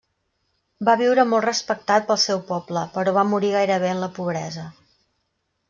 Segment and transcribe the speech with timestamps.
[0.87, 4.69] Va viure molt respectat pel seu poble, però va morir gairebé en la pobresa.